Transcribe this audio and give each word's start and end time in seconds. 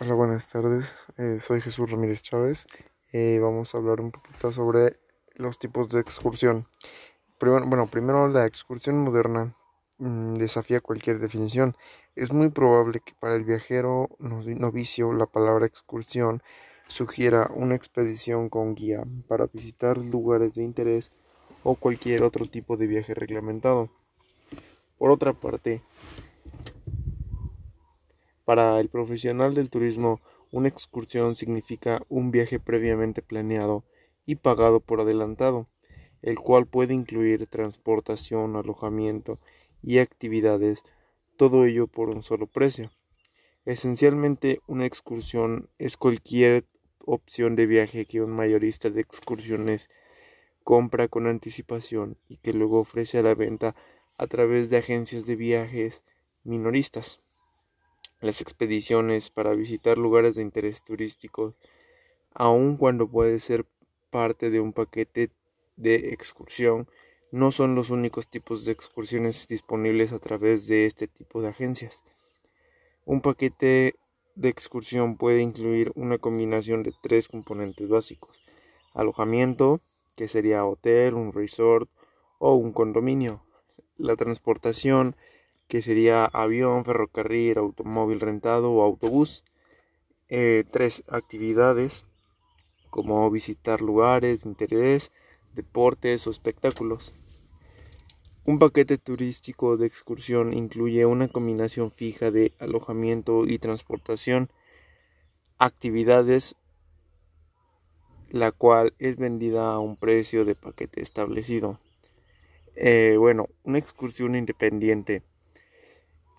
Hola, 0.00 0.14
buenas 0.14 0.46
tardes. 0.46 0.94
Eh, 1.16 1.40
soy 1.40 1.60
Jesús 1.60 1.90
Ramírez 1.90 2.22
Chávez. 2.22 2.68
Eh, 3.12 3.40
vamos 3.42 3.74
a 3.74 3.78
hablar 3.78 4.00
un 4.00 4.12
poquito 4.12 4.52
sobre 4.52 5.00
los 5.34 5.58
tipos 5.58 5.88
de 5.88 5.98
excursión. 5.98 6.68
Primero, 7.40 7.66
bueno, 7.66 7.86
primero 7.88 8.28
la 8.28 8.46
excursión 8.46 9.00
moderna 9.00 9.56
mm, 9.98 10.34
desafía 10.34 10.80
cualquier 10.80 11.18
definición. 11.18 11.76
Es 12.14 12.32
muy 12.32 12.48
probable 12.50 13.00
que 13.00 13.12
para 13.18 13.34
el 13.34 13.42
viajero 13.42 14.08
novicio 14.20 15.12
la 15.12 15.26
palabra 15.26 15.66
excursión 15.66 16.44
sugiera 16.86 17.50
una 17.52 17.74
expedición 17.74 18.50
con 18.50 18.76
guía 18.76 19.02
para 19.26 19.48
visitar 19.52 19.98
lugares 19.98 20.54
de 20.54 20.62
interés 20.62 21.10
o 21.64 21.74
cualquier 21.74 22.22
otro 22.22 22.46
tipo 22.46 22.76
de 22.76 22.86
viaje 22.86 23.14
reglamentado. 23.14 23.90
Por 24.96 25.10
otra 25.10 25.32
parte, 25.32 25.82
para 28.48 28.80
el 28.80 28.88
profesional 28.88 29.52
del 29.52 29.68
turismo, 29.68 30.22
una 30.52 30.68
excursión 30.68 31.34
significa 31.34 32.00
un 32.08 32.30
viaje 32.30 32.58
previamente 32.58 33.20
planeado 33.20 33.84
y 34.24 34.36
pagado 34.36 34.80
por 34.80 35.02
adelantado, 35.02 35.68
el 36.22 36.38
cual 36.38 36.64
puede 36.64 36.94
incluir 36.94 37.46
transportación, 37.46 38.56
alojamiento 38.56 39.38
y 39.82 39.98
actividades, 39.98 40.82
todo 41.36 41.66
ello 41.66 41.88
por 41.88 42.08
un 42.08 42.22
solo 42.22 42.46
precio. 42.46 42.90
Esencialmente, 43.66 44.62
una 44.66 44.86
excursión 44.86 45.68
es 45.76 45.98
cualquier 45.98 46.64
opción 47.04 47.54
de 47.54 47.66
viaje 47.66 48.06
que 48.06 48.22
un 48.22 48.30
mayorista 48.30 48.88
de 48.88 49.02
excursiones 49.02 49.90
compra 50.64 51.08
con 51.08 51.26
anticipación 51.26 52.16
y 52.30 52.38
que 52.38 52.54
luego 52.54 52.80
ofrece 52.80 53.18
a 53.18 53.22
la 53.22 53.34
venta 53.34 53.74
a 54.16 54.26
través 54.26 54.70
de 54.70 54.78
agencias 54.78 55.26
de 55.26 55.36
viajes 55.36 56.02
minoristas. 56.44 57.20
Las 58.20 58.40
expediciones 58.40 59.30
para 59.30 59.54
visitar 59.54 59.96
lugares 59.96 60.34
de 60.34 60.42
interés 60.42 60.82
turístico, 60.82 61.54
aun 62.34 62.76
cuando 62.76 63.08
puede 63.08 63.38
ser 63.38 63.66
parte 64.10 64.50
de 64.50 64.60
un 64.60 64.72
paquete 64.72 65.30
de 65.76 66.12
excursión, 66.12 66.88
no 67.30 67.52
son 67.52 67.74
los 67.74 67.90
únicos 67.90 68.28
tipos 68.28 68.64
de 68.64 68.72
excursiones 68.72 69.46
disponibles 69.46 70.12
a 70.12 70.18
través 70.18 70.66
de 70.66 70.86
este 70.86 71.06
tipo 71.06 71.42
de 71.42 71.48
agencias. 71.48 72.04
Un 73.04 73.20
paquete 73.20 73.94
de 74.34 74.48
excursión 74.48 75.16
puede 75.16 75.40
incluir 75.40 75.92
una 75.94 76.18
combinación 76.18 76.82
de 76.82 76.92
tres 77.02 77.28
componentes 77.28 77.88
básicos. 77.88 78.40
Alojamiento, 78.94 79.80
que 80.16 80.26
sería 80.26 80.64
hotel, 80.64 81.14
un 81.14 81.32
resort 81.32 81.88
o 82.38 82.54
un 82.54 82.72
condominio. 82.72 83.44
La 83.96 84.16
transportación, 84.16 85.16
que 85.68 85.82
sería 85.82 86.24
avión, 86.24 86.84
ferrocarril, 86.84 87.58
automóvil 87.58 88.20
rentado 88.20 88.72
o 88.72 88.82
autobús. 88.82 89.44
Eh, 90.28 90.64
tres 90.70 91.04
actividades 91.08 92.04
como 92.90 93.30
visitar 93.30 93.80
lugares 93.80 94.42
de 94.42 94.48
interés, 94.50 95.12
deportes 95.54 96.26
o 96.26 96.30
espectáculos. 96.30 97.12
Un 98.44 98.58
paquete 98.58 98.96
turístico 98.96 99.76
de 99.76 99.86
excursión 99.86 100.54
incluye 100.54 101.04
una 101.04 101.28
combinación 101.28 101.90
fija 101.90 102.30
de 102.30 102.54
alojamiento 102.58 103.46
y 103.46 103.58
transportación, 103.58 104.50
actividades, 105.58 106.56
la 108.30 108.52
cual 108.52 108.94
es 108.98 109.16
vendida 109.16 109.72
a 109.72 109.80
un 109.80 109.96
precio 109.96 110.46
de 110.46 110.54
paquete 110.54 111.02
establecido. 111.02 111.78
Eh, 112.74 113.16
bueno, 113.18 113.48
una 113.64 113.78
excursión 113.78 114.34
independiente 114.34 115.22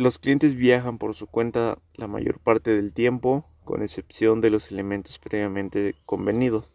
los 0.00 0.18
clientes 0.18 0.56
viajan 0.56 0.96
por 0.96 1.14
su 1.14 1.26
cuenta 1.26 1.78
la 1.94 2.06
mayor 2.06 2.38
parte 2.38 2.74
del 2.74 2.94
tiempo, 2.94 3.44
con 3.64 3.82
excepción 3.82 4.40
de 4.40 4.48
los 4.48 4.72
elementos 4.72 5.18
previamente 5.18 5.94
convenidos. 6.06 6.74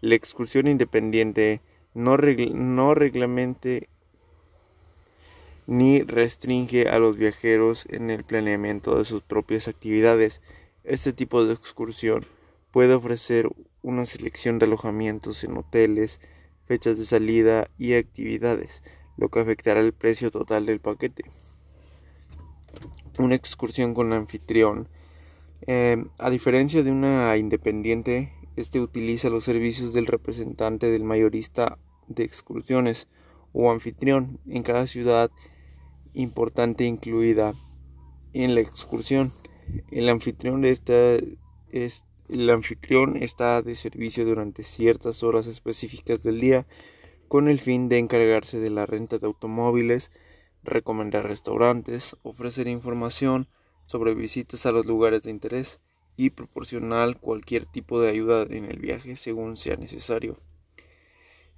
La 0.00 0.16
excursión 0.16 0.66
independiente 0.66 1.60
no, 1.94 2.16
reglamente 2.16 3.88
ni 5.68 6.02
restringe 6.02 6.88
a 6.88 6.98
los 6.98 7.16
viajeros 7.16 7.86
en 7.88 8.10
el 8.10 8.24
planeamiento 8.24 8.98
de 8.98 9.04
sus 9.04 9.22
propias 9.22 9.68
actividades. 9.68 10.42
Este 10.82 11.12
tipo 11.12 11.44
de 11.44 11.54
excursión 11.54 12.26
puede 12.72 12.94
ofrecer 12.94 13.48
una 13.82 14.06
selección 14.06 14.58
de 14.58 14.66
alojamientos 14.66 15.44
en 15.44 15.56
hoteles, 15.56 16.20
fechas 16.64 16.98
de 16.98 17.04
salida 17.04 17.70
y 17.78 17.94
actividades, 17.94 18.82
lo 19.16 19.28
que 19.28 19.38
afectará 19.38 19.78
el 19.78 19.92
precio 19.92 20.32
total 20.32 20.66
del 20.66 20.80
paquete 20.80 21.22
una 23.18 23.34
excursión 23.34 23.94
con 23.94 24.12
anfitrión. 24.12 24.88
Em, 25.62 26.08
a 26.18 26.30
diferencia 26.30 26.82
de 26.82 26.90
una 26.90 27.36
independiente, 27.36 28.32
este 28.56 28.80
utiliza 28.80 29.30
los 29.30 29.44
servicios 29.44 29.92
del 29.92 30.06
representante 30.06 30.90
del 30.90 31.04
mayorista 31.04 31.78
de 32.08 32.24
excursiones 32.24 33.08
o 33.52 33.70
anfitrión 33.70 34.38
en 34.46 34.62
cada 34.62 34.86
ciudad 34.86 35.30
importante 36.14 36.84
incluida 36.84 37.54
en 38.32 38.54
la 38.54 38.60
excursión. 38.60 39.32
El 39.90 40.08
anfitrión 40.08 40.60
de 40.62 40.70
esta 40.70 41.16
es 41.70 42.04
el 42.28 42.50
anfitrión 42.50 43.16
está 43.22 43.62
de 43.62 43.76
servicio 43.76 44.24
durante 44.24 44.64
ciertas 44.64 45.22
horas 45.22 45.46
específicas 45.46 46.22
del 46.22 46.40
día 46.40 46.66
con 47.28 47.48
el 47.48 47.60
fin 47.60 47.88
de 47.88 47.98
encargarse 47.98 48.58
de 48.58 48.70
la 48.70 48.86
renta 48.86 49.18
de 49.18 49.26
automóviles, 49.26 50.10
recomendar 50.66 51.26
restaurantes, 51.26 52.16
ofrecer 52.22 52.68
información 52.68 53.48
sobre 53.86 54.14
visitas 54.14 54.66
a 54.66 54.72
los 54.72 54.86
lugares 54.86 55.22
de 55.22 55.30
interés 55.30 55.80
y 56.16 56.30
proporcionar 56.30 57.18
cualquier 57.18 57.66
tipo 57.66 58.00
de 58.00 58.10
ayuda 58.10 58.42
en 58.42 58.64
el 58.64 58.78
viaje 58.78 59.16
según 59.16 59.56
sea 59.56 59.76
necesario. 59.76 60.36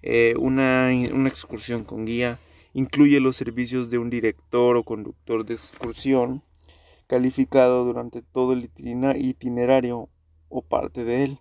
Eh, 0.02 0.34
una, 0.38 0.90
una 1.12 1.28
excursión 1.28 1.84
con 1.84 2.04
guía 2.04 2.38
incluye 2.72 3.20
los 3.20 3.36
servicios 3.36 3.90
de 3.90 3.98
un 3.98 4.10
director 4.10 4.76
o 4.76 4.84
conductor 4.84 5.44
de 5.44 5.54
excursión 5.54 6.42
calificado 7.06 7.84
durante 7.84 8.22
todo 8.22 8.52
el 8.52 8.70
itinerario 9.16 10.08
o 10.48 10.62
parte 10.62 11.04
de 11.04 11.24
él. 11.24 11.38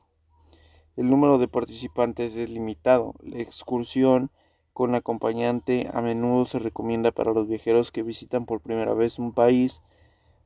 El 0.95 1.09
número 1.09 1.37
de 1.37 1.47
participantes 1.47 2.35
es 2.35 2.49
limitado. 2.49 3.13
La 3.21 3.39
excursión 3.39 4.31
con 4.77 4.93
acompañante 4.93 5.89
a 5.91 6.03
menudo 6.03 6.45
se 6.45 6.59
recomienda 6.59 7.11
para 7.11 7.33
los 7.33 7.47
viajeros 7.47 7.91
que 7.91 8.03
visitan 8.03 8.45
por 8.45 8.61
primera 8.61 8.93
vez 8.93 9.17
un 9.17 9.33
país. 9.33 9.81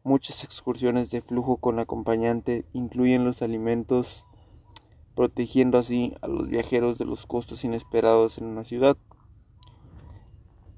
Muchas 0.04 0.46
excursiones 0.46 1.12
de 1.12 1.20
flujo 1.20 1.58
con 1.58 1.80
acompañante 1.80 2.64
incluyen 2.72 3.26
los 3.26 3.42
alimentos, 3.42 4.26
protegiendo 5.16 5.78
así 5.78 6.14
a 6.22 6.30
los 6.30 6.48
viajeros 6.48 6.98
de 6.98 7.04
los 7.04 7.26
costos 7.26 7.66
inesperados 7.66 8.38
en 8.38 8.46
una 8.46 8.64
ciudad. 8.64 8.96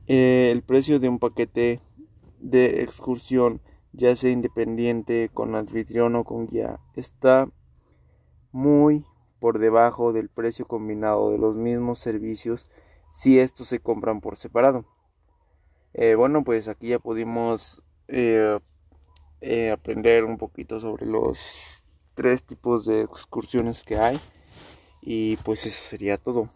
Eh, 0.07 0.49
el 0.51 0.63
precio 0.63 0.99
de 0.99 1.09
un 1.09 1.19
paquete 1.19 1.79
de 2.39 2.81
excursión, 2.81 3.61
ya 3.91 4.15
sea 4.15 4.31
independiente, 4.31 5.29
con 5.31 5.53
anfitrión 5.53 6.15
o 6.15 6.23
con 6.23 6.47
guía, 6.47 6.79
está 6.95 7.47
muy 8.51 9.05
por 9.37 9.59
debajo 9.59 10.11
del 10.11 10.29
precio 10.29 10.65
combinado 10.65 11.29
de 11.29 11.37
los 11.37 11.55
mismos 11.55 11.99
servicios 11.99 12.71
si 13.13 13.37
estos 13.37 13.67
se 13.67 13.79
compran 13.79 14.21
por 14.21 14.37
separado. 14.37 14.85
Eh, 15.93 16.15
bueno, 16.15 16.43
pues 16.43 16.67
aquí 16.67 16.87
ya 16.87 16.97
pudimos 16.97 17.83
eh, 18.07 18.57
eh, 19.41 19.69
aprender 19.69 20.23
un 20.23 20.39
poquito 20.39 20.79
sobre 20.79 21.05
los 21.05 21.85
tres 22.15 22.43
tipos 22.43 22.85
de 22.85 23.01
excursiones 23.01 23.83
que 23.83 23.97
hay 23.97 24.19
y 24.99 25.37
pues 25.37 25.67
eso 25.67 25.79
sería 25.79 26.17
todo. 26.17 26.49